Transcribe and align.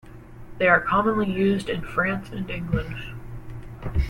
They 0.57 0.67
are 0.67 0.81
commonly 0.81 1.31
used 1.31 1.69
in 1.69 1.81
France 1.83 2.29
and 2.31 2.49
England. 2.49 2.95